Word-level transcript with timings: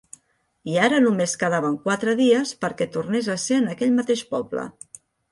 I 0.75 0.77
ara 0.83 1.01
només 1.01 1.33
quedaven 1.41 1.75
quatre 1.83 2.15
dies 2.21 2.53
perquè 2.65 2.87
tornés 2.95 3.29
a 3.33 3.35
ser 3.43 3.59
en 3.65 3.69
aquell 3.75 3.93
mateix 3.99 4.25
poble. 4.33 4.65